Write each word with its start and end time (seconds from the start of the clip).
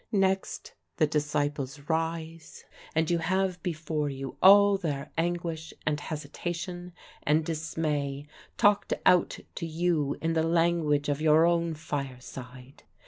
Next 0.11 0.73
the 0.97 1.05
disciples 1.05 1.81
rise, 1.87 2.65
and 2.95 3.07
you 3.11 3.19
have 3.19 3.61
before 3.61 4.09
you 4.09 4.35
all 4.41 4.75
their 4.75 5.11
anguish, 5.15 5.75
and 5.85 5.99
hesitation, 5.99 6.93
and 7.21 7.45
dismay 7.45 8.25
talked 8.57 8.93
out 9.05 9.37
to 9.53 9.65
you 9.67 10.17
in 10.19 10.33
the 10.33 10.41
language 10.41 11.07
of 11.07 11.21
your 11.21 11.45
own 11.45 11.75
fireside. 11.75 12.81